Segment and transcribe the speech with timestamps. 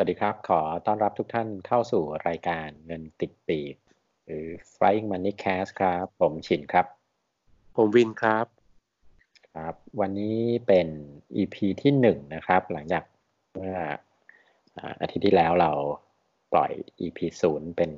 [0.00, 3.74] วัสดีครับ ขอต้อนรับทุกท่านเข้าสู่รายการเงินติดปีก
[4.26, 6.86] หรือ Flying Money Cast ครับ ผมชินครับ
[7.76, 8.46] ผมวินครับ
[9.54, 10.88] ครับ วันนี้เป็น
[11.36, 13.04] EP ที่หนึ่งนะครับ หลังจาก
[13.52, 13.76] เมื่อ
[15.00, 15.70] อาทิตย์ที่แล้วเรา
[16.52, 17.90] ปล่อย EP ศูนย์เป็น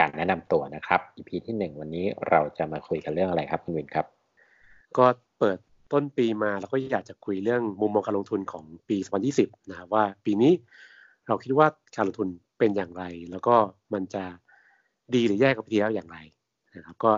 [0.00, 4.06] การแนะนำตัวนะครับ EP ที่หนึ่งวันนี้เราจะมาคุยกันเรื่องอะไรครับ คุณวินครับ
[4.98, 5.06] ก็
[5.38, 5.58] เปิด
[5.92, 8.96] ต้นปีมาเราก็อยากจะคุยเรื่องมุมมองการลงทุนของปี
[9.34, 10.52] 2020 นะครับว่าปีนี้
[11.26, 11.66] เราคิดว่า
[11.96, 13.56] การลงทุนเป็นอย่างไร แล้วก็
[13.94, 14.24] มันจะ
[15.14, 16.18] ดีหรือแย่กับปีที่แล้วอย่างไร
[16.76, 17.12] นะครับก็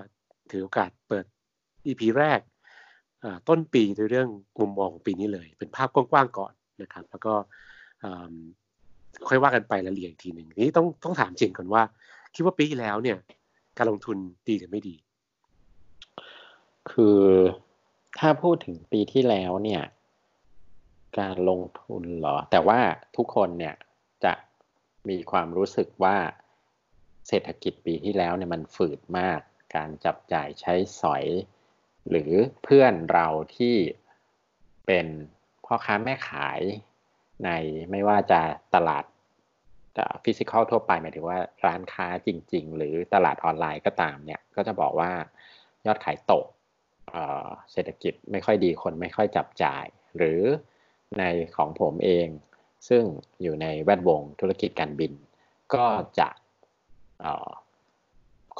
[0.50, 1.24] ถือโอกาสเปิด
[1.86, 2.40] EP แรก
[3.48, 4.28] ต้นปีด้วยเรื่อง
[4.60, 6.52] มุมมองของปีนี้เลย เป็นภาพกว้างๆก่อน
[6.82, 7.34] นะครับ แล้วก็
[9.28, 11.82] ค่อยว่ากันไปรายละเอียดอีกทีหนึ่งนี้ต้องต้องถามจริงก่อนว่า
[12.34, 13.18] คิดว่าปีที่แล้วเนี่ย
[13.78, 14.16] การลงทุน
[14.48, 14.94] ดีหรือไม่ดี
[16.90, 17.20] คือ
[18.18, 19.82] ถ้าพูดถึงปีที่แล้วเนี่ย
[21.18, 22.80] การลงทุนเหรอ แต่ว่า
[23.16, 23.74] ทุกคนเนี่ย
[24.24, 24.32] จะ
[25.08, 26.16] มีความรู้สึกว่า
[27.28, 29.40] เศรษฐกิจปีที่แล้วเนี่ยมันฝืดมาก
[29.76, 31.24] การจับจ่ายใช้สอย
[32.10, 33.76] หรือเพื่อนเราที่
[34.86, 35.06] เป็น
[35.64, 36.60] พ่อค้าแม่ขาย
[37.44, 37.50] ใน
[37.90, 38.40] ไม่ว่าจะ
[38.74, 39.04] ตลาด
[40.24, 45.10] ฟิสิกอลทั่วไปหมายถึงว่าร้านค้าจริง ๆ หรือตลาดออนไลน์ก็ตามเนี่ย ก็จะบอกว่า
[45.86, 46.44] ยอดขายตก
[47.72, 49.84] เศรษฐกิจไม่ค่อยดีคนไม่ค่อยจับจ่าย
[50.16, 50.42] หรือ
[51.18, 51.24] ใน
[51.56, 52.28] ของผมเอง
[52.88, 53.02] ซึ่ง
[53.42, 55.12] อยู่ในแวดวงธุรกิจการบิน
[55.74, 55.84] ก็
[56.18, 56.28] จะ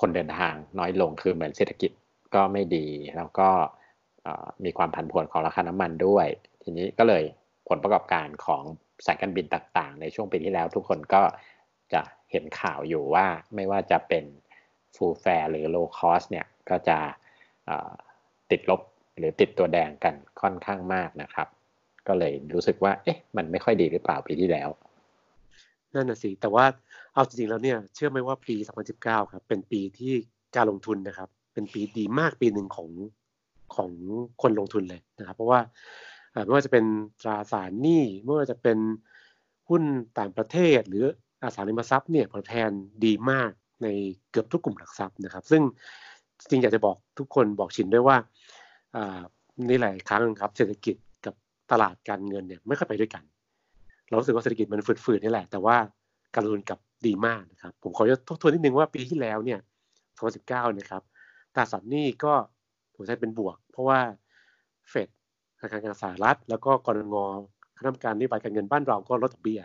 [0.00, 1.90] คนเดินทางน้อยลงคือเหมือนเศรษฐกิจ
[2.34, 3.48] ก็ไม่ดี แล้วก็
[4.64, 6.26] มีความผันผวนของราคาน้ำมันด้วย
[6.62, 7.24] ทีนี้ก็เลย
[7.68, 8.62] ผลประกอบการของ
[9.06, 11.22] สายการบินต่างๆ ในช่วงปีที่แล้วทุกคนก็
[11.92, 14.24] จะเห็นข่าวอยู่ว่าไม่ว่าจะเป็น
[14.94, 16.98] full fare หรือ low cost เนี่ยก็จะ
[18.50, 18.80] ติดลบ
[19.18, 21.48] หรือติดตัวแดงกันค่อนข้างมากนะครับ
[22.08, 24.68] ก็เลยรู้สึกว่า เอ๊ะ มันไม่ค่อยดีหรือเปล่าปีที่แล้ว
[25.94, 26.64] นั่นน่ะสิ แต่ว่า
[27.12, 28.56] เอาจริงๆแล้วเนี่ย เชื่อไหมว่าปี
[28.94, 30.14] 2019 ครับ เป็นปีที่
[30.56, 32.88] การลงทุนนะครับ เป็นปีดีมากปีหนึ่งของ
[33.74, 33.90] ของ
[34.42, 35.60] คนลงทุนเลยนะครับ เพราะว่า
[36.44, 36.84] ไม่ว่าจะเป็น
[37.22, 38.78] ตราสารหนี้ไม่ว่าจะเป็น
[39.68, 39.82] หุ้น
[40.18, 41.04] ต่างประเทศ หรือ
[41.42, 42.70] อสังหาริมทรัพย์เนี่ยผลแทน
[43.04, 43.50] ดีมาก
[43.82, 43.88] ใน
[44.30, 45.62] เกือบทุกกลุ่มหลักทรัพย์นะครับ ซึ่ง
[46.50, 48.16] จริงอยากจะบอกทุกคนบอกชินด้วยว่า
[49.68, 51.34] นี่หลายครั้งครับเศรษฐกิจกับ
[51.72, 53.22] ตลาดการเงินเนี่ยไม่ค่อยไปด้วยกัน
[54.08, 55.76] เรารู้สึกว่าเศรษฐกิจมันฝืดๆนี่แหละ แต่ว่า
[56.34, 59.58] การลงทุนกับดีมากนะครับ ผมขอจะทบทวนนิดนึงว่าปีที่แล้วเนี่ย
[60.18, 61.02] 2019นะครับ
[61.54, 62.32] ตราสารหนี้ก็
[62.94, 64.00] ผมใช้เป็นบวก เพราะว่า
[64.90, 65.08] เฟด
[65.58, 67.38] ธนาคารกลางสหรัฐ แล้วก็กรงง
[67.76, 69.60] คณะกรรมการนโยบายการเงินบ้านเราก็ลดดอกเบี้ย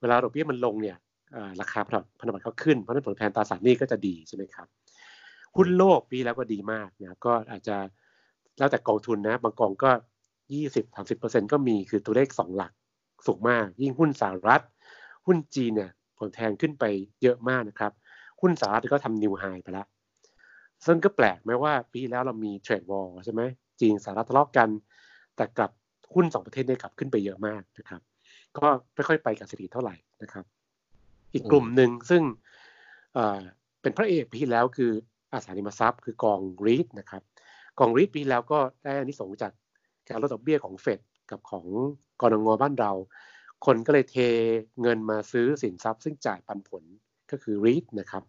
[0.00, 0.96] เวลาดอกเบี้ยมันลงเนี่ย
[1.60, 4.66] ราคาพันธบัตรก็ขึ้น เพราะนั้นผลแทนตราสารหนี้ก็จะดีใช่ไหมครับ
[5.58, 7.76] หุ้นโลกปีแล้วก็ดีมากนะก็อาจจะ
[8.58, 9.90] แล้วแต่กองทุนนะ บางกองก็
[10.52, 12.72] ยี่สิบสามสิบเปอร์เซ็นก็มีคือตัวเลขสองหลัก
[13.26, 14.62] สูงมาก ยิ่งหุ้นสหรัฐ
[15.26, 16.84] หุ้นจีนเนี่ยผลแทนขึ้นไป
[17.22, 17.92] เยอะมากนะครับ
[18.40, 19.86] หุ้นสหรัฐก็ทำนิวไฮไปแล้ว
[20.86, 23.42] ซึ่งก็แปลกไหมว่าปีแล้วเรามีเทรดวอลใช่ไหม
[23.80, 24.68] จีนสหรัฐทะเลาะกัน
[25.36, 25.70] แต่กลับ
[26.14, 28.00] หุ้นสองประเทศเนี่ยกลับขึ้นไปเยอะมากนะครับ
[28.58, 30.44] ก็ไม่ค่อยไปกับเศรษฐกิเท่าไหร่นะครับ
[31.34, 32.22] อีกกลุ่มหนึ่งซึ่ง
[33.82, 34.92] เป็นพระเอกปีที่แล้วคือ
[35.32, 37.22] อสังหาริมทรัพย์คือกองรีดนะครับ
[37.78, 39.52] กองรีดปีแล้วก็ได้อานิสงส์จาก
[40.08, 41.00] การลดดอกเบี้ยของเฟด
[41.30, 41.66] กับของ
[42.20, 42.92] กรงงบ้านเรา
[43.66, 44.16] คนก็เลยเท
[44.80, 46.82] เงินมาซื้อสินทรัพย์ ซึ่งจ่ายปันผล
[47.30, 48.22] ก็คือรีดนะครับ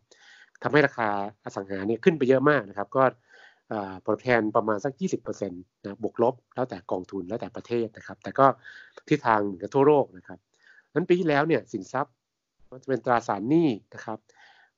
[0.63, 1.09] ทำให้ราคา
[1.43, 3.03] อสังหาเนี่ยขึ้นไปเยอะมากนะครับ ก็
[4.05, 4.93] ผลแทนประมาณสัก
[5.25, 8.45] 20%นะบวกลบ แล้วแต่กองทุนแล้วแต่ประเทศนะครับ แต่ก็
[9.09, 10.39] ทิศทางเหมือนกับทั่วโลกนะครับ
[10.93, 12.13] นั้นปีที่แล้วเนี่ยสินทรัพย์
[12.71, 14.17] มันจะเป็นตราสารหนี้นะครับ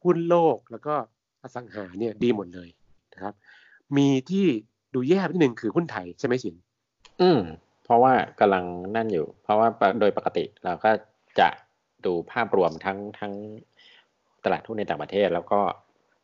[0.03, 0.95] หุ้นโลกแล้วก็
[1.41, 2.69] อสังหาเนี่ยดีหมดเลย
[3.13, 3.34] นะครับ
[3.97, 4.46] มีที่
[4.94, 6.56] ดูแย่ไปนิดนึงคือหุ้นไทยใช่ไหมสิน
[7.22, 7.40] อืม
[7.84, 8.66] เพราะว่ากำลัง
[8.96, 9.68] นั่นอยู่ เพราะว่า
[10.00, 10.91] โดยปกติเราก็
[11.40, 11.50] จะ
[12.06, 13.34] ดูภาพรวมทั้งทั้ง
[14.44, 15.62] ตลาดหุ้นในต่างประเทศ แล้วก็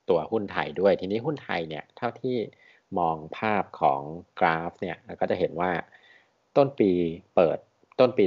[0.10, 2.38] ตัวหุ้นไทยด้วย ทีนี้หุ้นไทยเนี่ยเท่าที่
[3.00, 4.02] มองภาพของ
[4.40, 5.72] กราฟเนี่ยก็จะเห็นว่า
[6.58, 6.92] ต้นปี
[7.36, 7.58] เปิด
[8.00, 8.24] ต้นปี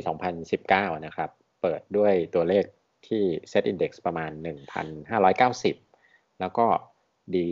[0.51, 1.31] 2019 นะครับ
[1.63, 2.65] เปิดด้วยตัวเลข
[3.07, 4.31] ที่ Set Index ประมาณ
[5.11, 6.67] 1,590 แล้วก็
[7.39, 7.51] ดี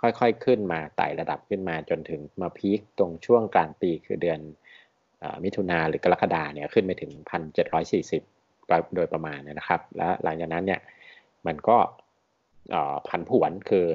[0.00, 4.40] ค่อยๆขึ้นมาไต่ระดับขึ้นมาจนถึงมาพีคตรงช่วงกลางปีคือเดือน
[5.44, 7.12] มิถุนาหรือกรกฎาเนี่ยขึ้นไปถึง
[7.82, 10.80] 1,740 โดยประมาณนะครับ แล้วหลังจากนั้นเนี่ย
[11.46, 11.76] มันก็
[13.08, 13.86] พันผวนคือ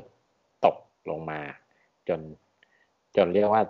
[0.66, 0.76] ตก
[1.10, 1.42] ลงมา
[2.08, 2.20] จน
[3.16, 3.64] จนเรียกว่า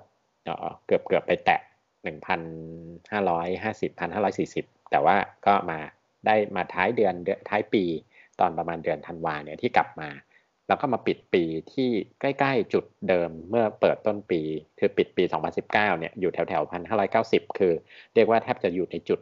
[0.86, 1.60] เกือบเกือบไปแตะ
[2.06, 5.16] 1,550 1,540 แต่ว่า
[5.46, 5.80] ก็มา
[6.26, 7.14] ได้มาท้ายเดือน
[7.50, 7.84] ท้ายปี
[8.40, 10.10] ตอนประมาณเดือนธันวาเนี่ยที่กลับมา
[10.68, 11.90] แล้วก็มาปิดปีที่
[12.20, 14.42] ใกล้ ๆ จุดเดิมเมื่อเปิดต้นปี
[14.80, 15.24] คือปิดปี
[15.62, 16.72] 2019 เนี่ยอยู่แถวๆ
[17.12, 17.74] 1,590คือ
[18.16, 19.20] เรียกว่าแทบจะอยู่ในจุด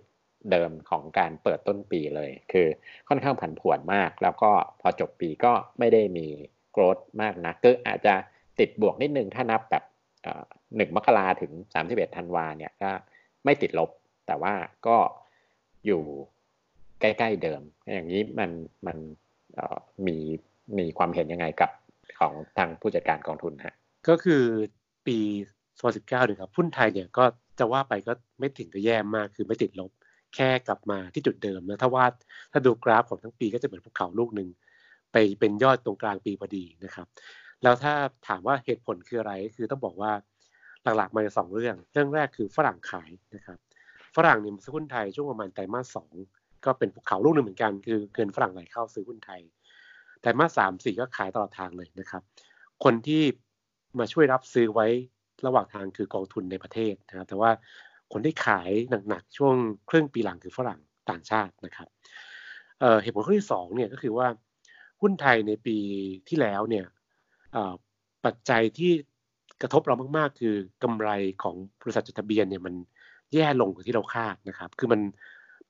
[0.52, 2.68] เดิมของการเปิดต้นปีเลย คือ
[3.10, 4.52] ค่อนข้างผันผวนมาก แล้วก็
[4.82, 6.28] พอจบปีก็ไม่ได้มี
[6.72, 8.14] โกรธมากนะก็อาจจะ
[8.60, 9.84] ติดบวกนิดนึงถ้านับแบบ
[10.76, 12.92] หนึ่งมกราถึงสามสิบเอ็ดธันวาเนี่ยก็
[13.46, 13.90] ไม่ติดลบ
[14.28, 14.54] แต่ว่า
[14.88, 14.98] ก็
[15.86, 16.04] อยู่
[17.02, 17.62] ใกล้ ๆ เดิม
[17.94, 18.52] อย่างนี้มัน
[18.88, 18.98] มัน
[20.08, 20.18] มี
[20.78, 21.70] มีความเห็นยังไงกับ
[22.20, 23.76] ของทางผู้จัดการกองทุนฮะ
[24.10, 24.44] ก็คือ
[25.08, 25.18] ปี
[25.72, 27.24] 2019เนี่ยครับหุ้นไทยเนี่ยก็
[27.60, 29.92] จะว่าไปก็ไม่ถึงกับแย่มากคือไม่ติดลบ
[30.36, 32.06] แค่กลับมาที่จุดเดิมนะถ้าว่า
[32.52, 34.50] ถ้าดูกราฟของทั้งปีก็จะเหมือนภูเขาลูกหนึ่ง
[35.12, 37.08] ไปเป็นยอดตรงกลางปีพอดีนะครับ
[37.64, 37.94] แล้วถ้า
[38.28, 40.12] ถามว่าเหตุผลคืออะไรคือต้องบอกว่า
[40.98, 43.58] หลักๆมาจากสองเรื่อง เรื่องแรกคือฝรั่งขายนะครับ
[44.16, 46.12] ฝรั่งเนี่ยซื้อหุ้นไทยช่วงประมาณไตรมาสสอง
[46.66, 49.42] ก็เป็นภูเขาลูกหนึ่งเหมือนกัน คือเงินฝรั่งไหลเข้าซื้อหุ้นไทย
[50.24, 52.22] แต่มาสามสี่ก็ขายตลอดทางเลยนะครับ
[52.84, 53.24] คนที่
[54.00, 54.88] มาช่วยรับซื้อไว้
[55.46, 57.52] ระหว่างทางคือกองทุนในประเทศนะครับแต่ว่า
[58.12, 58.70] คนที่ขาย
[59.10, 59.56] หนักๆช่วง
[59.90, 60.80] ครึ่งปีหลังคือฝรั่ง
[61.10, 61.90] ต่างชาตินะครับ
[62.80, 64.28] เเหตุผลข้อที่สองเนี่ยก็คือว่า
[65.02, 65.78] หุ้นไทยในปี
[66.30, 66.86] ที่แล้วเนี่ย
[68.26, 68.92] ปัจจัยที่
[69.62, 71.10] กระทบเรามากๆ คือกำไร
[71.44, 72.76] ของบริษัทจดทะเบียนเนี่ยมัน
[73.34, 75.02] แย่ลงกว่าที่เราคาดนะครับ คือมัน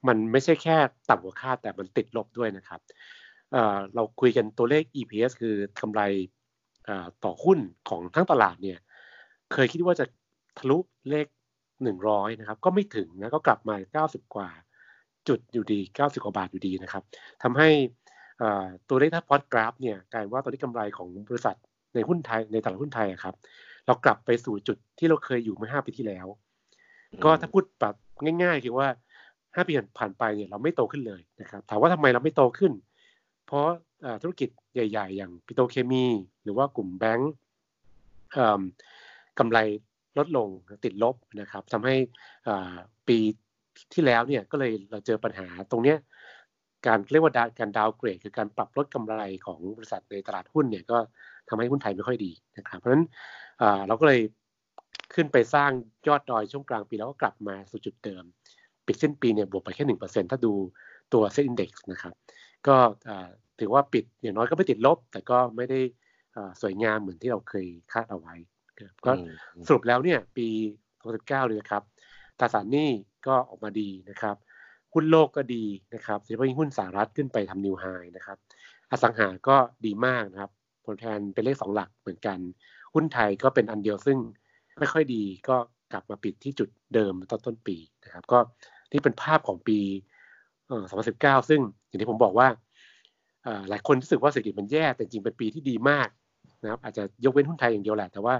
[0.08, 0.78] มันไม่ใช่แค่
[1.10, 2.80] ต่ำกว่าคาดแต่มันติดลบด้วยนะครับ
[3.96, 6.02] เราคุยกันตัวเลข EPS คือกำไร
[7.24, 7.60] ต่อหุ้น
[7.90, 8.78] ของทั้งตลาดเนี่ย
[9.54, 10.06] เคยคิดว่าจะ
[10.58, 10.78] ทะลุ
[11.10, 11.28] เลข
[11.84, 14.50] 100 นะครับ ก็ไม่ถึงนะ ก็กลับมา 90 กว่า
[15.28, 17.04] จุดอยู่ดี 90 กว่าบาทอยู่ดีนะครับ
[17.44, 17.70] ทำให้
[18.90, 21.58] ตัวเลขถ้าพอดกราฟเนี่ยกลายว่าตอนนี้กำไรของบริษัท
[21.96, 23.36] ในหุ้นไทยในตลาดหุ้นไทยครับ
[23.86, 26.28] เรากลับไปสู่จุดที่เราเคยอยู่เมื่อ 5 ปีที่แล้ว
[27.24, 27.96] ก็ถ้าพูดแบบ
[28.44, 28.88] ง่าย ๆ คือว่า
[29.32, 32.72] 5 ปีผ่านไปเนี่ยเราไม่โตขึ้นเลยนะครับ ถามว่าทำไมเราไม่โตขึ้น
[33.56, 33.72] พราะ
[34.22, 36.06] ธุรกิจใหญ่ ๆ อย่างปิโตเคมี
[36.44, 37.34] หรือว่ากลุ่มแบงก์
[39.40, 39.58] กำไร
[40.18, 40.50] ลดลง
[40.86, 41.96] ติดลบนะครับทำให้
[43.08, 43.18] ปี
[43.94, 45.98] ที่แล้วเนี่ยก็เลยเราเจอปัญหาตรงเนี้ย
[46.88, 50.98] การเรียกว่าการดาวเกรดคือการปรับลดกำไรของบริษัทในตลาดหุ้นเนี่ยก็
[51.50, 53.06] ทำให้หุ้นไทยไม่ค่อยดีนะครับ เพราะฉะนั้น
[53.88, 54.22] เราก็เลย
[55.14, 55.72] ขึ้นไปสร้าง
[56.08, 58.24] ยอดดอยช่วงกลางปีแล้วก็กลับมาสู่จุดเดิม
[58.86, 60.54] ปิดสิ้นปีเนี่ยบวกไปแค่หนึ่งเปอร์เซ็นถ้าดู
[61.14, 62.14] ตัวเซ็นอินดี x นะครับ
[62.68, 62.76] ก็
[63.60, 65.80] ถือว่าปิดอย่างน้อยก็ไม่ติดลบ แต่ก็ไม่ได้
[66.62, 68.36] สวยงามเหมือนที่เราเคยคาดเอาไว้
[69.06, 69.12] ก็
[69.68, 70.48] สรุปแล้วเนี่ยปี
[70.98, 71.84] 2019เลยนะครับ
[72.40, 72.90] ตราสารหนี้
[73.28, 74.36] ก็ออกมาดีนะครับ
[74.94, 75.66] หุ้นโลกก็ดี
[75.96, 77.86] นะครับโดยเฉพาะหุ้นสหรัฐขึ้นไปทำนิวไฮ
[78.16, 78.38] นะครับ
[78.92, 80.52] อสังหาก็ดีมากนะครับ
[80.86, 82.40] ผลแทนเป็นเลขสองหลักเหมือนกัน
[82.94, 84.18] หุ้นไทยก็เป็นอันเดียวซึ่ง
[84.80, 85.58] ไม่ค่อยดีก็
[85.94, 88.40] กลับมาปิดที่จุดเดิมตอนต้นปีนะครับ ก็
[88.92, 89.80] ที่เป็นภาพของปี
[90.64, 92.48] 2019 ซึ่งอย่างที่ผมบอกว่า
[93.69, 96.07] หลายคนรู้สึกว่าเศรษฐกิจมันแย่แต่จริงเป็นปีที่ดีมาก
[96.63, 98.36] นะครับอาจจะยกเว้นหุ้นไทยอย่างเดียวแหละแต่ว่า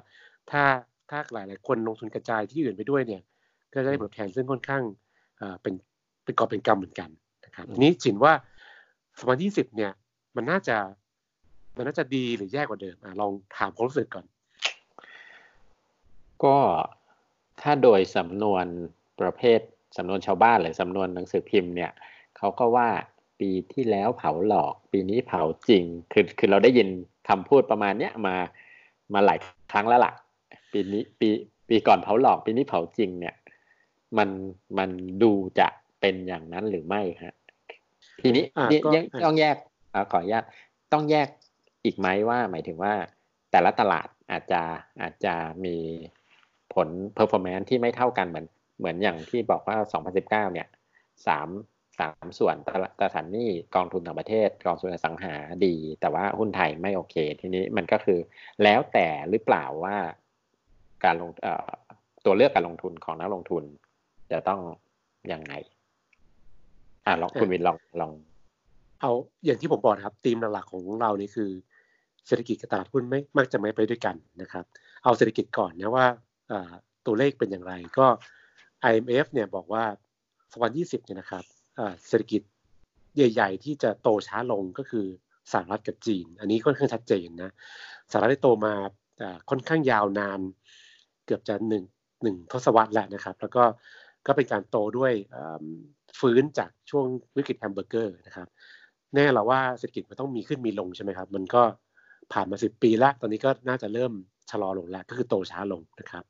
[0.52, 0.64] ถ้า
[1.10, 3.22] ถ้าหลายหลายคนลงทุนกระจายที่อื่นไปด้วยเนี่ย
[3.74, 4.84] ก็จะได้ผลแทนซึ่งค่อนข้าง
[5.62, 5.74] เป็น
[6.24, 7.10] เป็นกอบเป็นกรรมเหมือนกัน
[7.46, 8.34] นะครับนี้ฉินว่า
[9.04, 9.92] 2020เนี่ย
[10.36, 10.78] มันน่าจะ
[11.78, 14.26] มันน่าจะดีหรือแย่กว่าเดิมอลองถามความรู้สึกก่อน
[16.44, 16.58] ก็
[17.62, 18.66] ถ้าโดยสำนวน
[19.22, 19.60] ประเภท
[19.98, 21.92] สำนวนชาวบ้านหรือสำนวนหนังสือพิมพ์เนี่ย
[22.38, 22.90] เขาก็ว่า
[23.40, 25.84] ปีที่แล้วเผาหลอก ปีนี้เผาจริง
[26.14, 26.88] คือคือเราได้ยิน
[27.30, 28.36] คำพูดประมาณเนี้ยมา
[29.14, 29.40] มาหลาย
[29.72, 30.14] ครั้งแล้วล่ะ
[30.72, 31.30] ปีนี้ปี
[31.70, 33.36] ปีก่อนเผาหลอก ปีนี้เผาจริงเนี่ย
[34.18, 34.30] มัน
[34.78, 34.90] มัน
[35.24, 35.68] ดูจะ
[36.00, 37.36] เป็นอย่างนั้นหรือไม่ฮะ
[38.22, 38.44] ทีนี้
[39.26, 39.56] ต้องแยก
[40.12, 40.44] ขออนุญาต
[40.94, 41.28] ต้องแยก
[41.86, 42.94] อีกไหมว่า หมายถึงว่า
[43.52, 44.62] แต่ละตลาดอาจจะ
[45.02, 45.34] อาจจะ
[45.66, 45.76] มี
[46.74, 48.48] ผล performance ที่ไม่เท่ากันเหมือน
[48.80, 49.78] เหมือนอย่างที่บอกว่า
[50.16, 50.68] 2019 เนี่ย
[51.28, 51.48] สาม
[52.00, 52.70] สามส่วนต
[53.02, 55.34] ราสารหนี้กองทุนต่างประเทศ กองทุนอสังหา
[55.66, 58.20] ดี แต่ว่าหุ้นไทยไม่โอเค ทีนี้มันก็คือ
[58.64, 59.98] แล้วแต่หรือเปล่าว่า
[61.04, 61.32] การลง
[62.26, 63.64] ตัวเลือกการลงทุนของนักลงทุน
[64.32, 64.60] จะต้อง
[65.32, 65.54] ยังไง
[67.06, 68.12] อ่าลองคุณวินลองลอง
[69.02, 69.12] เอา
[69.46, 71.50] อย่างที่ผมบอกครับธีมหลักๆของเรานี่คือ
[72.28, 74.66] เศรษฐกิจกับตลาดหุ้นไม่มักจะไม่ไปด้วยกันนะครับ
[75.04, 76.06] เอาเศรษฐกิจก่อนนะว่า
[77.06, 78.06] ตัวเลขเป็นอย่างไรก็
[78.90, 79.84] IMF เนี่ยบอกว่า
[80.46, 81.44] 2020เนี่ยนะครับ
[82.08, 82.42] เศรษฐกิจ
[83.16, 85.06] ใหญ่ ๆ ที่จะโตช้าลงก็คือ
[85.52, 87.52] สหรัฐกับจีน อันนี้ค่อนข้างชัดเจนนะ
[88.12, 88.74] สหรัฐได้โตมา
[89.50, 90.40] ค่อนข้างยาวนาน
[91.26, 91.84] เกือบจะหนึ่ง
[92.24, 93.64] หนึ่งทศวรรษแล้วนะครับ แล้วก็
[94.28, 95.14] ก็เป็นการโตด้วย
[96.20, 97.06] ฟื้นจากช่วง
[97.38, 98.48] วิกฤตแฮมเบอร์เกอร์นะครับ
[99.14, 101.64] แน่เราว่าเศรษฐกิจมันต้องมีขึ้นมีลงใช่ไหมครับ มันก็
[102.34, 104.12] ผ่านมาสิบปีแล้ว ตอนนี้ก็น่าจะเริ่ม
[104.52, 106.24] ชะลอลงแล้วก็คือโตช้าลงนะครับ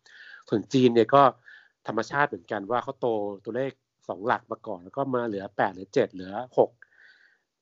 [0.50, 1.24] ส่วนจีนเนี่ยก็
[1.88, 3.08] ธรรมชาติเหมือนกันว่าเขาโต
[3.46, 3.72] ตัวเลข
[4.07, 6.69] สองหลักมาก่อน แล้วก็มาเหลือแปดหรือเจ็ดเหลือหก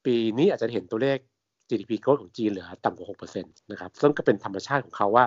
[0.06, 1.18] ปีนี้อาจจะเห็นตัวเลข
[1.70, 5.26] GDP growth ของจีนเหลือต่ำกว่าหกเปอร์เซ็นต์นะครับซึ่งก็เป็นธรรมชาติของเขาว่า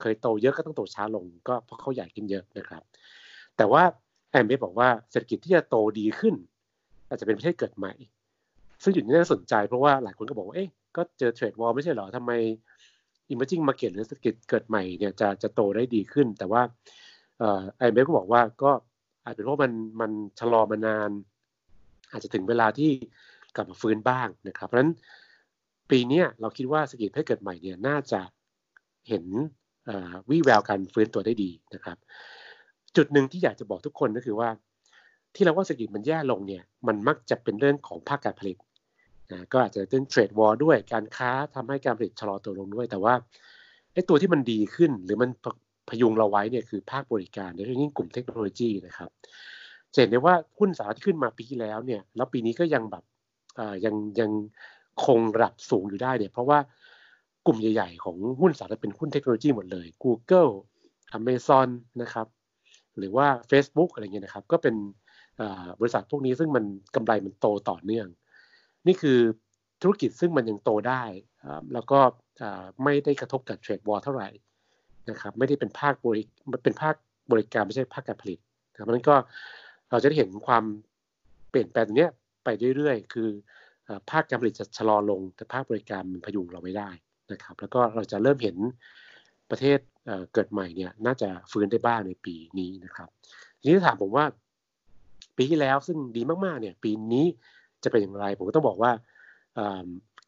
[0.00, 2.82] เคยโตเยอะก็ต้องโตช้าลง ก็เพราะเขาใหญ่ขึ้นเยอะนะครับ
[3.56, 3.82] แต่ว่า
[4.30, 6.34] แอมเบบอกว่าเศรษฐกิจที่จะโตดีขึ้น
[7.08, 7.92] อาจจะเป็นประเทศเกิดใหม่
[8.82, 12.32] ซึ่งจุดนี้น่าสนใจเพราะว่าหลายคนก็บอกว่าเอ๊ะก็เจอเทรดวอลไม่ใช่เหรอทำไม
[13.30, 16.62] emerging market หรือเศรษฐกิจเกิดใหม่เนี่ยจะจะโตได้ดีขึ้น แต่ว่า
[17.78, 18.70] ไอเบก็บอกว่าก็
[19.24, 21.10] อาจเป็นเพราะมันมันชะลอมานาน
[22.10, 22.90] อาจจะถึงเวลาที่
[23.56, 24.92] กลับมาฟื้นบ้างนะครับ เพราะฉะนั้น
[25.90, 28.20] ปีนี้เราคิดว่าเศรษฐกิจให้เกิดใหม่เนี่ยน่าจะ
[29.08, 29.24] เห็น
[30.30, 31.96] วิแววการฟื้นตัวได้ดีนะครับ
[32.96, 34.48] จุดหนึ่งที่อยากจะบอกทุกคนก็คือว่า
[35.34, 38.56] ที่เราว่าเศรษฐกิจมันแย่ลงเนี่ยมันมักจะเป็นเรื่องของภาคการผลิต
[39.32, 43.14] นะก็อาจจะเป็นเทรดวอร์ด้วยการค้าทำให้การผลิตชะลอตัวลงด้วย แต่ว่า
[43.92, 45.30] ไอ้ตัวที่มันดีขึ้นหรือมัน
[45.88, 49.10] พยุงเราไว้เนี่ยคือภาคบริการโดยเฉพาะยิ่งกลุ่มเทคโนโลยีนะครับ
[50.00, 53.04] เห็นได้ว่าหุ้นสหรัฐที่ขึ้นมาปีที่แล้วเนี่ยแล้วปีนี้ก็ยังแบบ
[53.84, 54.30] ยังยัง
[55.06, 56.58] คงระดับสูงอยู่ได้เนี่ยเพราะว่า
[57.46, 60.52] กลุ่มใหญ่ ๆ ของหุ้นสหรัฐเป็นหุ้นเทคโนโลยีหมดเลย Google
[61.18, 61.68] Amazon
[62.02, 62.26] นะครับ
[62.98, 64.74] หรือว่า Facebook อะไรเงี้ยนะครับ ก็เป็น
[65.80, 66.64] บริษัทพวกนี้ซึ่งมัน
[66.94, 68.06] กำไรมันโตต่อเนื่อง
[68.86, 69.18] นี่คือ
[69.82, 71.02] ธุรกิจซึ่งมันยังโตได้
[71.72, 71.98] แล้วก็
[72.82, 74.28] ไม่ได้กระทบกับเทรดวอลเท่าไหร่
[75.10, 76.22] นะครับไม่ได้เป็นภาคบริ
[76.64, 76.94] เป็นภาค
[77.32, 78.38] บริการไม่ใช่ภาคการผลิต
[78.78, 79.16] ครับนั้นก็
[79.90, 80.64] เราจะได้เห็นความ
[81.50, 82.08] เปลี่ยนแปลงนี้
[82.44, 83.28] ไปเรื่อยๆ คือ
[84.10, 86.90] ภาคการผลิตจะชะลอลง แต่ภาคบริการมันพยุงเราไม่ได้
[87.32, 88.56] นะครับ แล้วก็เราจะเริ่มเห็น
[89.50, 89.78] ประเทศ
[90.32, 93.08] เกิดใหม่เนี่ยน่าจะฟื้นได้บ้างในปีนี้นะครับ
[93.60, 94.24] ทีนี้ถามผมว่า
[95.36, 97.26] ปีที่แล้วซึ่งดีมากๆเนี่ยปีนี้
[97.84, 98.92] จะเป็นอย่างไร ผมก็ต้องบอกว่า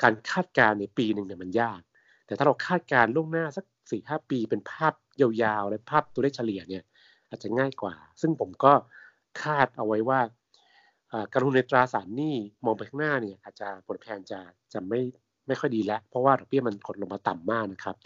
[0.02, 1.80] การคาดการณ์ในปีหนึ่งเนี่ยมันยาก
[2.26, 6.84] แต่ถ้าเราคาดการณ์ล่วงหน้าสัก สี่ห้าปีเป็นภาพยาวๆและภาพตัวเลขเฉลี่ยเนี่ย
[7.28, 8.72] อาจจะง่ายกว่า ซึ่งผมก็
[9.42, 10.20] คาดเอาไว้ว่า
[11.32, 14.38] การลงทุนในตราสารหนี้มองไปข้างหน้าเนี่ยอาจจะผลแทนจะ
[14.72, 15.00] จะไม่
[15.46, 17.96] ไม่ค่อยดีแล้ว เพราะว่าดอกเบี้ยมันกดลงมาต่ำมากนะครับ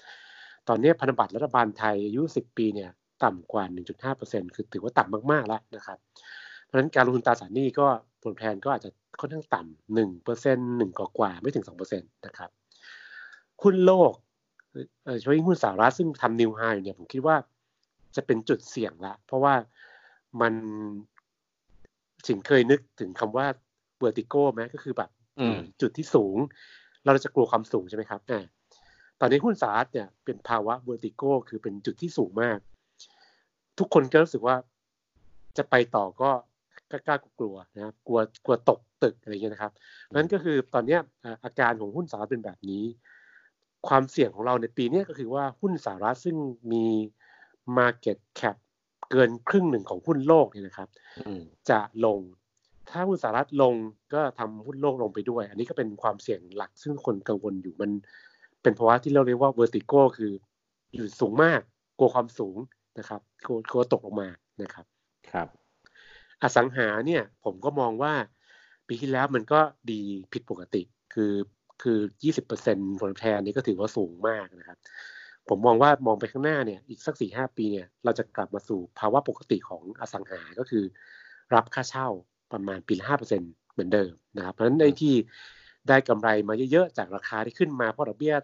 [0.68, 2.90] ตอนนี้พันธบัตรรัฐบาลไทยอายุ 10 ปีเนี่ย
[3.24, 3.64] ต่ำกว่า
[4.10, 5.98] 1.5%คือถือว่าต่ำมากๆแล้วนะครับ
[6.64, 7.86] เพราะฉะนั้นการลงทุนตราสารหนี้ก็
[8.22, 12.50] ผลแทนก็อาจจะค่อนข้างต่ำหนึ่งเปอร์เซ็นต์หนึ่งกว่าไม่ถึงสองเปอร์เซ็นต์นะครับ
[13.62, 14.12] หุ้นโลก
[15.24, 17.36] ช่วยหุ้นสหรัฐซึ่งทำนิวไฮเนี่ยผมคิดว่า
[18.16, 19.54] จะเป็นจุดเสี่ยงละ เพราะว่า
[20.40, 20.54] มัน
[22.26, 23.46] สิงเคยนึกถึงคำว่า
[23.98, 25.10] vertigo ไหมก็คือแบบ
[25.80, 26.36] จุดที่สูง
[27.04, 28.20] เราจะกลัวความสูงใช่ไหมครับ
[29.20, 32.58] ตอนนี้หุ้นสหรัฐเนี่ยเป็นภาวะ vertigo คือเป็นจุดที่สูงมาก
[33.78, 34.56] ทุกคนก็รู้สึกว่า
[35.56, 36.30] จะไปต่อก็
[36.90, 39.72] กล้ากลัวนะครับกลัวกลัวตกตึกอะไรเงี้ยนะครับ
[40.12, 40.98] นั้นก็คือตอนนี้
[41.44, 42.84] อาการของหุ้นสหรัฐเป็นแบบนี้
[43.88, 46.36] ความเสี่ยงของเราในปีนี้ก็คือว่าหุ้นสหรัฐซึ่ง
[46.72, 46.86] มี
[47.78, 48.56] Market Cap
[49.10, 50.88] เกินครึ่งหนึ่งของหุ้นโลกเนี่ยนะครับ
[51.70, 52.18] จะลง
[52.90, 53.74] ถ้าหุ้นสหรัฐลง
[54.14, 57.90] ก็ทำหุ้นโลกลงไปด้วย อันนี้ก็เป็นความเสี่ยงหลักซึ่งคนกังวลอยู่มัน
[58.62, 60.32] เป็นภาวะที่เราเรียกว่า vertigo คือ
[60.94, 61.60] อยู่สูงมาก
[61.98, 62.56] กลัวความสูง
[62.98, 64.28] นะครับกลัวกลัวตกลงมา
[64.62, 64.86] นะครับ
[65.32, 65.48] ครับ
[66.42, 68.14] อสังหาเนี่ยผมก็มองว่า
[68.88, 69.60] ปีที่แล้วมันก็
[69.90, 70.00] ดี
[70.32, 70.82] ผิดปกติ
[71.14, 71.32] คือ
[71.82, 74.78] คือ 20%ผลแทนนี่ก็ถือว่าสูงมากนะครับ
[75.48, 80.84] ผมมองว่ามองไปข้างหน้าเนี่ยอีกสักสี่ห้าปีเนี่ยเราจะกลับมาสู่ภาวะปกติของอสังหาก็คือ
[81.54, 82.08] รับค่าเช่า
[82.52, 85.14] ประมาณปีละห้าเปอร์เซ็นเหมือนเดิมนะครับเพราะฉะนั้นในที่
[85.88, 88.34] ได้กำไรมาเยอะๆ จากราคาที่ขึ้นมาเพราะดอกเบี้ย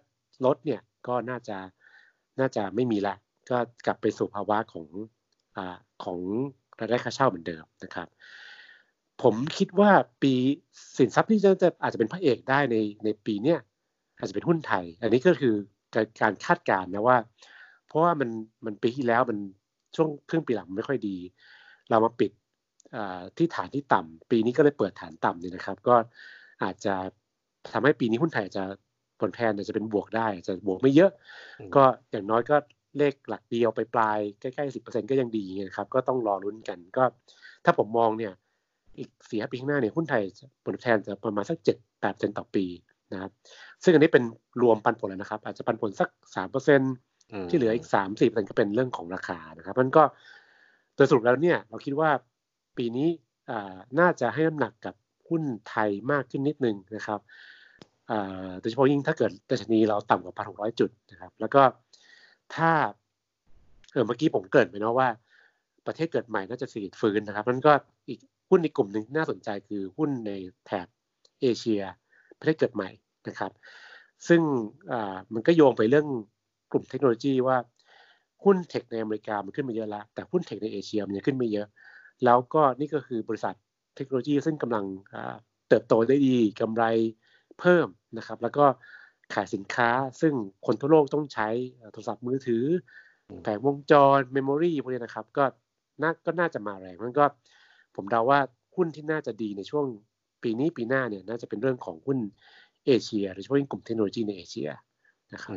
[0.45, 1.59] ลดเนี่ยก็น่าจะ
[2.41, 3.15] น่าจะไม่มีละ
[3.51, 4.87] ก็กลับไปสู่ภาวะของ
[5.57, 5.59] อ
[6.05, 6.19] ของ
[6.79, 8.09] รายได้ค่าเช่าเหมือนเดิมนะครับ
[9.23, 9.91] ผมคิดว่า
[10.23, 10.33] ปี
[10.99, 13.59] สินทรัพย์ที่จะจะอาจจะเป็นพระเอกได้ในในปีเนี้ย
[14.19, 15.55] อาจจะเป็นหุ้นไทย อันนี้ก็คือ
[15.95, 17.19] การการคาดการณ์นะว่า
[17.87, 18.31] เพราะว่ามัน
[18.65, 19.39] มันปีที่แล้วมัน
[19.97, 21.17] ช่วงครึ่งปีหลังไม่ค่อยดี
[21.91, 22.31] เรามาปิด
[23.37, 25.97] ที่ฐานที่ต่ำปีนี้ก็เลยเปิดฐานต่ำเนี่ยนะครับ ก็
[26.63, 26.95] อาจจะ
[27.73, 28.65] ทำให้ปีนี้หุ้นไทยจะ
[29.21, 31.11] ผลแทนจะเป็นบวกได้จะบวกไม่เยอะ
[31.75, 32.57] ก็อย่างน้อยก็
[32.99, 37.05] เลขหลักเดียวไปปลายใกล้ๆสิบเปอร์เซ็นก็ยังดีนะครับ ก็ต้องรอรุ้นกันก็
[37.65, 38.33] ถ้าผมมองเนี่ย
[38.99, 40.23] อีกสี่ปีข้างหน้าเนี่ยหุ้นไทย
[40.65, 42.65] ผลแทนจะประมาณสักเจ็ดแปดเปอร์เซ็นต่อปี
[43.13, 43.31] นะครับ
[43.83, 44.25] ซึ่งอันนี้เป็น
[44.63, 46.81] รวมปันผลแล้วนะครับ อาจจะปันผลสักสามเปอร์เซ็น
[47.51, 50.03] ที่เหลืออีกสามสี่เปอร์เซ็นก็เป็นเรื่องของราคานะครับมันก็
[50.95, 52.11] โดยสรุปแล้วเนี่ยเราคิดว่า
[52.77, 53.09] ปีนี้
[53.99, 54.95] น่าจะให้น้ำหนักกับ
[55.29, 57.21] หุ้นไทยมากขึ้นนิดนึงนะครับ
[58.61, 61.63] โดยเฉพาะยิ่งถ้าเกิดดัชนีเราต่ำกว่าพันหกร้อยจุดนะครับ แล้วก็
[62.55, 62.71] ถ้า
[63.93, 65.09] เออเมื่อกี้ผมเกิดไปเนาะว่า
[65.87, 67.73] ประเทศเกิดใหม่น่าจะสีฟื้นนะครับนั้นก็
[68.09, 70.33] อีก หุ้นในกลุ่มหนึ่งน่าสนใจคือหุ้นใน
[70.67, 70.87] แถบ
[71.41, 71.83] เอเชีย
[72.39, 72.91] ประเทศเกิดใหม่
[73.29, 73.53] นะครับ
[74.29, 74.41] ซึ่ง
[75.35, 76.07] มันก็โยงไปเรื่อง
[76.73, 77.57] กลุ่มเทคโนโลยีว่า
[78.45, 81.67] หุ้นเทคในอเมริกามันขึ้นมาเยอะแล้ว แต่หุ้นเทคในเอเชียมันยังขึ้นไม่เยอะ
[82.25, 83.55] แล้วก็นี่ก็คือบริษัท
[83.97, 84.85] เทคโนโลยีซึ่งกำลัง
[85.69, 86.85] เติบโตได้ดีกำไร
[87.61, 87.87] เพิ่ม
[88.19, 88.65] นะครับ แล้วก็
[89.35, 90.33] ขายสินค้าซึ่ง
[90.67, 91.49] คนทั่วโลกต้องใช้
[91.93, 92.65] โทรศัพท์มือถือ
[93.43, 95.45] แผงวงจรเมมโมรีพวกนี้นะครับ ก็
[96.03, 97.25] น่าก็น่าจะมาแรงมันก็
[97.97, 98.41] ผมเดาว่า
[98.77, 99.87] หุ้นที่น่าจะดีในช่วง
[100.43, 102.19] ปีนี้ปีหน้าเนี่ยน่าจะเป็นเรื่องของหุ้น
[102.87, 104.69] เอเชียโดยเฉพาะกลุ่มเทคโนโลยีในเอเชีย
[105.35, 105.55] นะครับ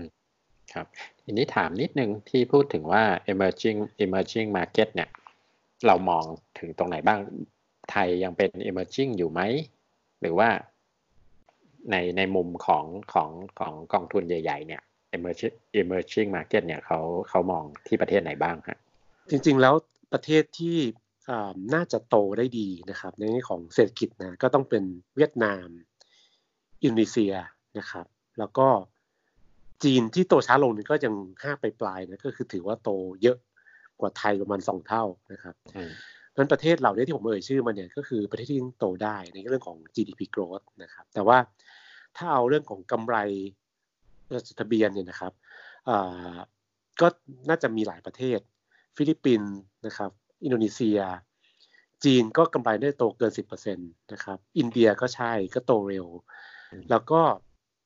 [0.74, 0.86] ครับ
[1.24, 5.10] ทีนี้ถามนิดนึงที่พูดถึงว่า emerging emerging market เนี่ย
[5.88, 6.24] เรามอง
[6.60, 7.20] ถึงตรงไหนบ้าง
[7.92, 9.42] ไทยยังเป็น emerging อยู่ไหม
[10.22, 10.50] หรือว่า
[11.92, 13.30] ในในมุมของของ
[13.60, 14.82] ของกองทุนใหญ่ ๆ เนี่ย
[15.16, 18.78] emerging emerging market เนี่ยเขาเขามองที่ประเทศไหนบ้างฮะ
[19.30, 19.76] จริง ๆ แล้ว
[20.14, 20.78] ประเทศที่
[21.74, 24.84] น่าจะโตได้ดีนะครับ ในแง่ของเศรษฐกิจนะก็ต้องเป็น
[25.16, 25.68] เวียดนาม
[26.84, 27.34] อินโดนีเซีย
[27.80, 28.06] นะครับ
[28.40, 28.68] แล้วก็
[29.84, 32.90] จีนที่โตช้าลงนี่ก็ยังห้าไปปลายนะก็คือถือว่าโต
[33.22, 33.38] เยอะ
[34.00, 35.56] กว่าไทยประมาณสองเท่านะครับ
[36.36, 41.38] นั้นประเทศเหล่านี้ที่ผมเอ่ยชื่อมาเนี่ยก็คือประเทศที่โตได้ในเรื่องของ GDP growth นะครับ แต่ว่า
[42.18, 43.16] ถ้าเอาเรื่องของกำไร
[44.48, 45.34] จดทะเบียนเนี่ยนะครับ
[47.02, 47.08] ก็
[47.50, 48.40] น่าจะมีหลายประเทศ
[48.96, 49.54] ฟิลิปปินส์
[49.88, 50.12] นะครับ
[50.44, 51.00] อินโดนีเซีย
[52.04, 56.08] จีนก็กำไรได้โตเกิน 10%นะครับ อินเดียก็ใช่ก็โตเร็ว
[56.90, 57.22] แล้วก็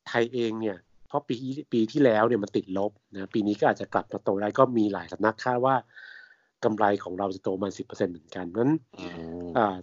[0.07, 1.35] ไทยเองเนี่ยเพราะปี
[1.73, 5.75] ปีที่แล้วเนี่ยมันติดลบนะปีนี้ก็อาจจะกลับมาโตได้ก็มีหลายสำนักคาดว่า
[6.63, 8.71] กำไรของเราจะโตมาสิบเปอร์เซ็นเหมือนกันนั้น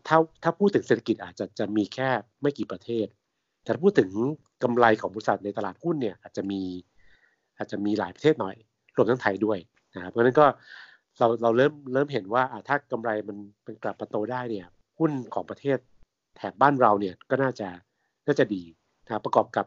[0.06, 2.08] ถ้าถ้าพูดถึงเศรษฐกิจอาจจะจะมีแค่
[2.42, 3.06] ไม่กี่ประเทศ
[3.62, 4.10] แต่ถ้าพูดถึง
[4.62, 6.60] กำไรของบริษัทในตลาดหุ้นเนี่ยอาจจะมี
[7.58, 8.56] อาจจะมีหลายประเทศหน่อย
[8.96, 9.58] รวมทั้งไทยด้วย
[9.94, 10.46] นะครับเพราะฉะนั้นก็
[11.20, 13.36] เราเราเริ่มเริ่มเห็นว่าถ้ากำไรมัน
[13.66, 14.66] มันกลับมาโตได้เนี่ย
[14.98, 15.78] หุ้นของประเทศ
[16.36, 17.68] แถบบ้านเราเนี่ยก็น่าจะ
[18.26, 18.62] น่าจะดี
[19.04, 19.66] นะประกอบกับ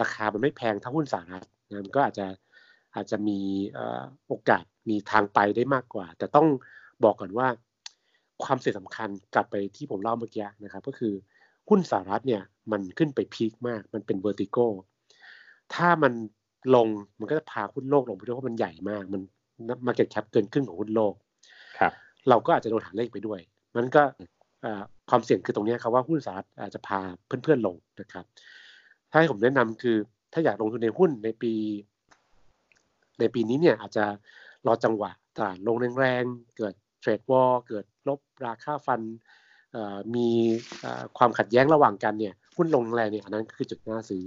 [0.00, 2.26] ราคามันไม่แพงเท่าหุ้นสหรัฐนะมันก็อาจจะ
[2.94, 3.38] อาจจะมี
[4.26, 6.46] โอกาสมีทางไปได้มากกว่า แต่ต้อง
[7.04, 7.48] บอกก่อนว่า
[8.44, 11.14] ความเสี่ยงสำคัญกลับไปที่ผมเล่าเมื่อกี้นะครับ ก็คือ
[11.68, 12.42] หุ้นสหรัฐเนี่ย
[12.72, 14.56] มันขึ้นไป peak มาก มันเป็น vertigo
[15.74, 16.12] ถ้ามัน
[16.74, 16.88] ลง
[17.18, 19.22] มันก็จะพาหุ้นโลกลงไปด้วยเพราะมันใหญ่มาก มัน
[19.86, 21.14] market cap เกินครึ่งของหุ้นโลก
[21.78, 21.92] ครับ
[22.28, 23.40] เราก็อาจจะโดนหางเลขไปด้วย
[23.76, 24.02] มันก็
[25.10, 28.24] ความเสี่ยงคือตรงนี้ครับว่าหุ้นสหรัฐอาจจะพาเพื่อนๆลงนะครับ
[29.10, 29.96] ถ้าให้ผมแนะนำคือ
[30.32, 31.52] ถ้าอยากลงทุนในหุ้นในปี
[33.20, 34.04] ในปีนี้เนี่ยอาจจะ
[34.66, 39.00] รอจังหวะตลาดลงแรงๆ เกิดเทรดวอลเกิดลบราคาฟัน
[40.14, 40.28] มี
[41.18, 44.24] ความขัดแย้งระหว่างกันเนี่ยหุ้นลงแรงเนี่ยอันนั้นคือจุดน่าซื้อ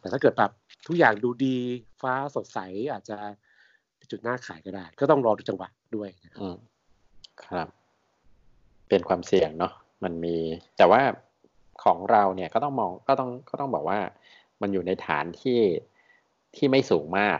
[0.00, 0.50] แต่ถ้าเกิดแบบ
[0.86, 1.56] ทุกอย่างดูดี
[2.02, 2.58] ฟ้าสดใส
[2.92, 3.18] อาจจะ
[4.10, 6.42] จุดหน้าขายก็ได้ ก็ต้องรอดูจังหวะด้วยนะครับ
[7.44, 7.68] ครับ
[8.88, 9.72] เป็นความเสี่ยงเนาะ
[10.04, 10.36] มันมี
[10.76, 11.02] แต่ว่า
[11.84, 13.98] ของเราเนี่ยก็ต้องมองก็ต้องก็ต้องบอกว่า
[14.60, 15.60] มันอยู่ในฐานที่
[16.56, 17.38] ที่ไม่สูงมาก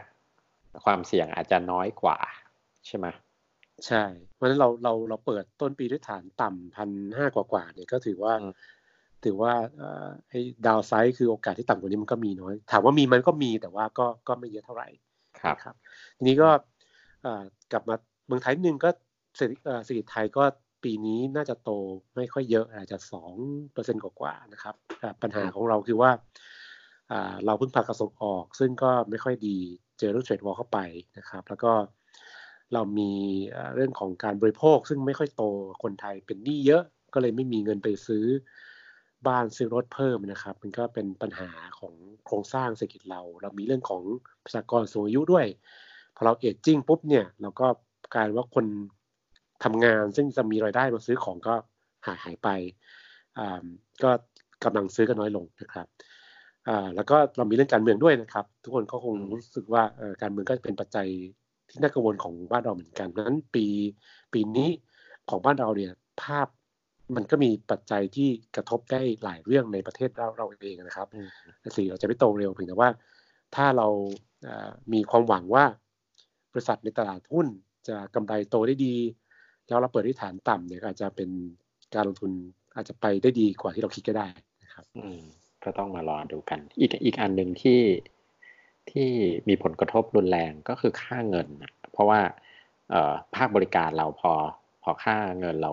[0.84, 2.18] ความเสี่ยงอาจจะน้อยกว่า
[2.86, 3.06] ใช่ไหม
[3.86, 4.02] ใช่
[4.34, 8.34] เพราะฉะนั้นเราเราเราเปิดต้นปีด้วยฐานต่ำพันห้ากว่ากว่าเนี่ยก็ถือว่า
[9.24, 9.52] ถือว่า
[10.28, 14.88] ไอ้ดาวไซด์คือโอกาสที่ต่ำกว่านี้มันก็มีน้อย ถามว่ามีมันก็มีแต่ว่าก็ก็ไม่เยอะเท่าไหร่
[15.46, 15.76] ครับครับ
[16.16, 16.50] ทีนี้ก็
[17.72, 18.90] กลับมาเมืองไทยหนึ่งก็
[19.36, 20.44] เศรษฐกิจไทยก็
[20.84, 21.70] ปีนี้น่าจะโต
[22.16, 23.34] ไม่ค่อยเยอะอาจจะสอง
[23.72, 24.74] เปอร์เซ็นต์กว่าๆนะครับ
[25.22, 26.10] ปัญหาของเราคือว่า
[27.46, 29.56] เราเพิ่งพากระส่งออก ซึ่งก็ไม่ค่อยดี
[29.98, 30.78] เจอเรื่องเทรดวอลเข้าไป
[31.18, 31.72] นะครับ แล้วก็
[32.74, 33.12] เรามี
[33.74, 35.42] เรื่องของการบริโภค ซึ่งไม่ค่อยโต
[35.82, 36.82] คนไทยเป็นหนี้เยอะ
[37.14, 38.26] ก็เลยไม่มีเงินไปซื้อ
[39.28, 41.94] บ้านซื้อรถเพิ่มนะครับ มันก็เป็นปัญหาของ
[42.26, 44.02] โครงสร้างเศรษฐกิจเรา เรามีเรื่องของ
[44.44, 45.46] ประชากรสูงอายุด้วย
[46.16, 47.66] พอเราเอจจิ้งปุ๊บเนี่ยเราก็
[48.14, 48.66] กลายว่าคน
[49.64, 51.54] ทำงานซึ่งจะมีรายได้มาซื้อของก็
[52.06, 52.48] หายหายไป
[54.02, 54.10] ก็
[54.64, 55.86] กำลังซื้อก็น้อยลงนะครับ
[56.94, 59.82] แล้วก็เรามีเรื่องการเมืองด้วยนะครับ ทุกคนก็คงรู้สึกว่า
[60.22, 61.08] การเมืองก็เป็นปัจจัย
[61.70, 63.66] ที่น่ากังวลของบ้านเราเหมือนกันนั้นปี
[64.32, 64.70] ปีนี้
[65.30, 66.48] ของบ้านเราเนี่ยภาพ
[67.14, 71.08] มันก็มีปัจจัยที่กระทบได้หลายเรื่องในประเทศเราเราเองนะครับ
[71.76, 72.90] สี่เราจะไม่โตเร็วเพียงแต่ว่า
[73.54, 73.88] ถ้าเรา
[74.92, 75.64] มีความหวังว่า
[76.52, 77.46] บริษัทในตลาดหุ้น
[77.88, 78.96] จะกำไรโตได้ดี
[79.68, 81.30] แล้วเราเปิดที่ฐานต่ำเนี่ยอาจจะเป็น
[81.94, 82.32] การลงทุน
[82.74, 84.26] อาจจะไปได้ดีกว่าที่เราคิดก็ได้
[84.64, 84.84] นะครับ
[85.64, 87.80] ก็ต้องมารอดูกัน อีกอีกอันหนึ่งที่
[88.90, 89.08] ที่
[89.48, 91.48] มีผลกระทบรุนแรงก็คือค่าเงิน
[91.92, 92.20] เพราะว่า
[93.36, 94.32] ภาคบริการเราพอ
[94.82, 95.70] พอค่าเงินเรา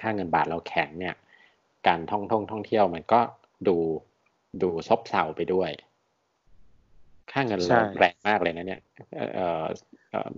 [0.00, 1.14] ค่าเงินบาทเราแข็งเนี่ย
[1.86, 3.20] การท่องท่องท่องเที่ยวมันก็
[3.68, 3.76] ดู
[4.62, 5.70] ดูซบเซาไปด้วย
[7.32, 8.80] ค่าเงินเราแรงมากเลยนะเนี่ย
[9.34, 9.64] เออ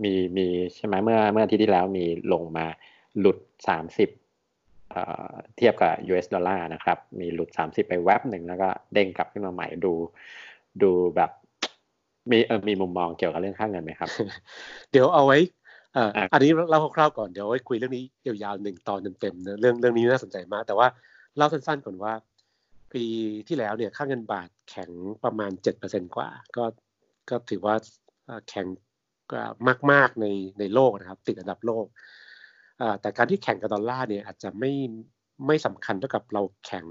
[0.05, 2.67] มีมีใช่ไหมเมื่อเมื่อที่ที่แล้วมีลงมา
[3.19, 4.11] หลุดสามสิบ
[5.57, 9.93] เทียบกับ US ดอลลาร์นะครับ มีหลุด 30 ไปแวบหนึ่งแล้วก็เด้งกลับขึ้นมาใหม่ดู
[10.83, 11.31] ดูแบบ
[12.31, 14.09] มีเออมีมุมมองเกี่ยวกับเรื่องค่าเงินไหมครับ
[14.91, 15.39] เดี๋ยวเอาไว้
[15.97, 20.87] อ่าอันนี้เล่าคร่าวๆก่อนเดี๋ยวไว้คุยเรื่องนี้ยาวๆหนึ่งตอนเต็มๆนะเรื่องเรื่องนี้น่าสนใจมาก แต่ว่า
[21.37, 22.13] เล่าสั้นๆก่อนว่า
[22.93, 23.05] ปี
[23.49, 24.91] ที่แล้วเนี่ยค่าเงินบาทแข็ง
[25.25, 26.65] ประมาณเจ็ดเปอร์เซ็นกว่า ก็
[27.31, 27.75] ก็ถือว่า
[28.49, 28.67] แข็ง
[29.93, 30.27] มากๆใน
[30.59, 31.87] ในโลกนะครับ ติดอันดับโลก
[33.01, 34.73] แต่การที่แข็งกับดอลลาร์เนี่ยอาจจะไม่
[35.47, 36.87] ไม่สำคัญเท่ากับเราแข็ง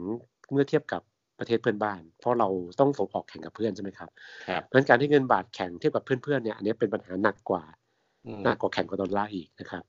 [0.51, 1.01] เมื่อเทียบกับ
[1.39, 2.47] ประเทศเพื่อนบ้าน เพราะเรา
[2.79, 4.09] ต้องส่งออกแข่งกับเพื่อนใช่ไหมครับ
[4.47, 7.80] ครับเพราะฉะนั้นการที่เงินบาทแข็งเทียบกับเพื่อนๆเนี่ยอันนี้เป็นปัญหาหนักกว่าอืม
[8.43, 9.83] หนักกว่าแข็งกับดอลลาร์อีกนะครับ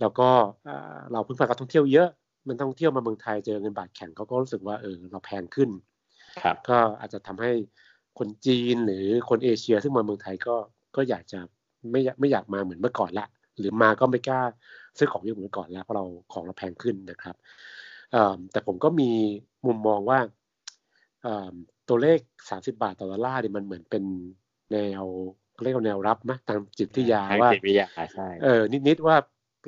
[0.00, 0.28] แล้วก็
[0.64, 2.08] เอ่อเราพึ่งพาการท่องเที่ยวเยอะ
[2.46, 5.70] มันท่องเที่ยวมาเมืองไทยเจอเงินบาทแข็งเขาก็รู้สึกว่าเออเราแพงขึ้น
[6.42, 7.52] ครับก็อาจจะทำให้
[8.18, 10.56] คนจีนหรือคนเอเชีย ซึ่งมาเมืองไทยก็
[10.96, 11.40] ก็อยากจะ
[11.90, 13.26] ไม่อยากไม่อยากมาเหมือนเมื่อก่อนละ
[13.58, 14.42] หรือมาก็ไม่กล้า
[14.98, 17.36] ซื้อของเยอะเหมือนเมื่อก่อนแล้วเพราะเราของเราแพงขึ้นนะครับ
[18.12, 19.10] เอ่อแต่ผมก็มี
[19.66, 20.18] มุมมองว่า
[21.22, 21.52] เอ่อ
[21.88, 22.18] ตัวเลข
[22.50, 24.04] 30 บาทต่อดอลลาร์เนี่ยมันเหมือนเป็น
[24.72, 25.04] แนว
[25.64, 29.16] เรียกว่าแนวรับไหมทางจิตวิทยาทางว่าจิตวิทยาใช่เออนิดๆว่า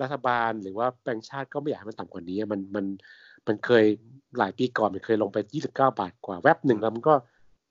[0.02, 2.84] รัฐบาลหรือว่าแบงก์ชาติก็ไม่อยากให้มันต่ำกว่านี้ มันมัน
[3.46, 3.84] มันเคย
[4.38, 7.14] หลายปีก่อนมันเคยลงไป 29 บาทกว่าแวบหนึ่งแล้วมันก็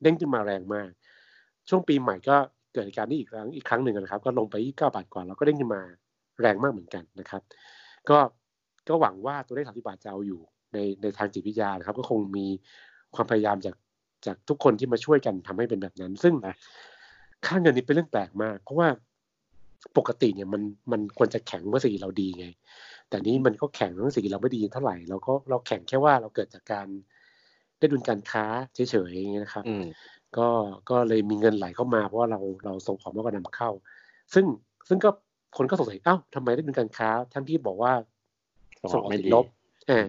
[0.02, 0.90] เด้งขึ้นมาแรงมาก
[1.70, 2.36] ช่วงปีใหม่ก็
[2.74, 5.82] เกิดเหตุการณ์นี้อีกครั้งอีกครั้งหนึ่งนะครับ ก็ลงไป 29 บาทกว่าแล้วก็เด้งขึ้นมา
[6.42, 7.42] แรงมากเหมือนกันนะครับ
[8.10, 8.18] ก็
[8.88, 10.42] ก็หวังว่าตัวเลข 30 บาทจะเอาอยู่
[10.74, 12.46] ในในทางจิตวิทยานะครับ ก็คงมี
[13.16, 13.76] ความพยายามจาก
[14.26, 16.34] จากทุกคนที่มาช่วยกันทำให้เป็นแบบนั้น ซึ่ง
[17.46, 18.88] ค่าเงินนี้เป็นเรื่องแปลกมาก เพราะว่า
[19.98, 22.48] ปกติเนี่ยมันมันควรจะแข็งเมื่อเศรษฐกิจเราดีไง
[23.10, 26.88] แต่นี้มันก็แข็งเมื่อเศรษฐกิจเราไม่ดีเท่าไหร่เราก็เราแข็งแค่ว่าเราเกิดจากการ
[27.78, 29.86] ได้ดุลการค้าเฉยๆอย่างเงี้ยนะครับอืม
[30.38, 30.48] ก็
[30.90, 33.70] ก็เลยมีเงินไหลเข้ามาเพราะว่าเราเราส่งของมากกว่านำเข้า
[34.34, 34.46] ซึ่ง
[34.88, 35.10] ซึ่งก็
[35.58, 37.94] คนก็สงสัยเอ้าทำไมได้ดุลการค้าทั้งที่บอกว่า
[38.82, 39.46] ส่งออกส่งออกไม่ติดดีลบ
[39.88, 40.08] เออ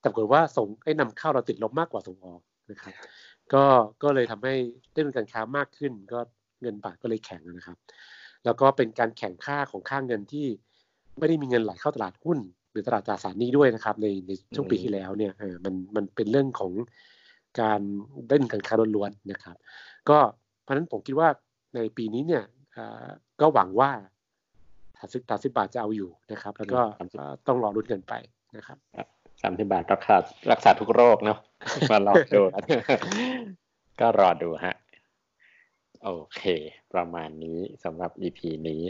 [0.00, 2.40] แต่ปรากฏว่าส่งไอ้นำเข้าเราติดลบมากกว่าส่งออก
[2.70, 2.92] นะครับ
[3.52, 3.64] ก็
[4.02, 4.54] ก็เลยทำให้
[4.92, 6.20] ได้ดุลการค้ามากขึ้น ก็
[6.60, 7.78] เงินบาทก็เลยแข็งนะครับ
[8.44, 10.46] แล้วก็เป็นการแข่งค่าของค่าเงินที่
[11.18, 12.38] ไม่ได้มีเงินไหลเข้าตลาดหุ้น
[12.72, 16.72] หรือตลาดตราสารหนี้ด้วยนะครับ ในในช่วงปีอืมที่แล้วเนี่ยเออมันมันเป็นเรื่องของ
[17.60, 17.80] การ
[18.28, 19.56] ได้ดุลการค้าล้วนๆนะครับ
[20.08, 20.18] ก็
[20.62, 21.28] เพราะฉะนั้นผมคิดว่า
[21.74, 23.06] ในปีนี้เนี่ยเอ่อ
[23.40, 23.90] ก็หวังว่า
[24.96, 26.80] ถาสิตาสิบบาทจะเอาอยู่นะครับ แล้วก็
[27.16, 28.12] เอ่อต้องรอรุ้นกันไป
[28.56, 28.78] นะครับ
[29.42, 30.16] สามสิบาทรักษา
[30.52, 31.38] รักษาทุกโรคเนาะ
[31.90, 32.42] มารอดู
[34.00, 34.74] ก็รอดูฮะ
[36.04, 36.42] โอเค
[36.94, 38.82] ประมาณนี้สำหรับ EP นี้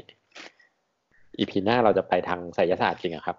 [1.38, 3.36] EP หน้าเราจะไปทางไสยศาสตร์จริงเหรอครับ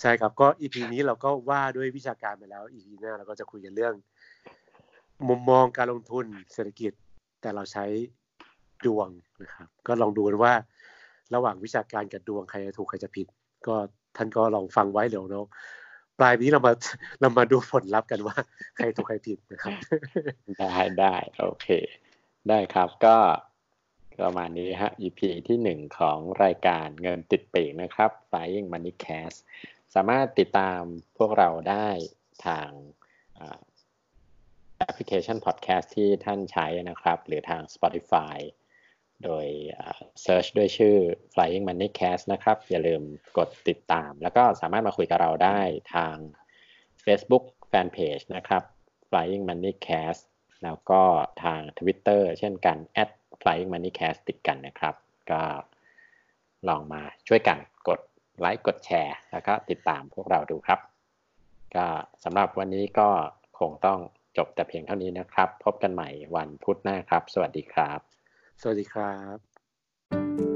[0.00, 3.94] ใช่ครับก็ EP นี้เราก็ว่าด้วยวิชาการไปแล้ว EP หน้าเราก็จะคุยกันเรื่อง
[5.28, 6.92] มุมมองการลงทุนเศรษฐกิจ
[7.40, 7.84] แต่เราใช้
[8.86, 9.08] ดวง
[9.42, 10.52] นะครับ ก็ลองดูกันว่า
[11.34, 13.26] ระหว่างวิชาการกับดวงใครจะถูกใครจะผิด
[13.66, 13.74] ก็
[14.16, 15.40] ท่านก็ลองฟังไว้เดี๋ยวเรา
[16.18, 16.72] ปลายนี้เรามา
[17.20, 18.36] เรามาดูผลลัพธ์กันว่า
[18.76, 19.72] ใครถูกใครผิดนะครับ
[20.58, 21.66] ได้ได้โอเค
[22.48, 23.16] ได้ครับก็
[24.20, 29.38] ประมาณนี้ฮะ EP ที่หนึ่งของรายการเงินติดปีกนะครับ Flying Money Cast
[29.94, 30.80] สามารถติดตาม
[31.18, 31.88] พวกเราได้
[32.46, 32.70] ทาง
[34.78, 38.36] แอปพลิเคชัน podcast ที่ท่านใช้นะครับ หรือทาง Spotify
[39.24, 39.46] โดย
[39.78, 40.96] อ่า search ด้วยชื่อ
[41.32, 43.02] Flying Money Cast นะครับ อย่าลืม
[43.38, 45.60] กดติดตาม แล้วก็สามารถมาคุยกับเราได้
[45.94, 46.16] ทาง
[47.04, 48.62] Facebook Fanpage นะครับ
[49.08, 50.22] Flying Money Cast
[50.64, 51.02] แล้วก็
[51.42, 52.76] ทาง Twitter เช่นกัน
[53.40, 54.94] @flying money cast ติดกันนะครับ
[55.30, 55.42] ก็
[56.68, 58.00] ลองมาช่วยกันกด
[58.38, 60.80] ไลค์กดแชร์ แล้วก็ติดตามพวกเราดูครับ
[61.76, 61.86] ก็
[62.24, 63.08] สำหรับวันนี้ก็
[63.58, 63.98] คงต้อง
[64.36, 68.00] จบแต่เพียงเท่านี้นะครับ พบกันใหม่วันพุธหน้าครับ สวัสดีครับ
[68.62, 70.55] สวัสดีครับ